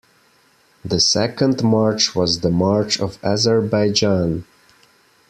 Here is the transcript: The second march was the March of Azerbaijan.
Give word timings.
The 0.83 0.99
second 0.99 1.61
march 1.63 2.15
was 2.15 2.39
the 2.39 2.49
March 2.49 2.99
of 2.99 3.19
Azerbaijan. 3.23 4.47